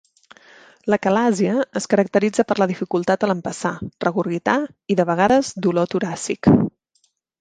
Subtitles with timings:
[0.93, 3.75] L'acalàsia es caracteritza per la dificultat al empassar,
[4.07, 4.57] regurgitar
[4.95, 6.51] i, de vegades, dolor toràcic.